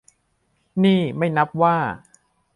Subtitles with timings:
[0.83, 1.77] นี่ไม่นับว่า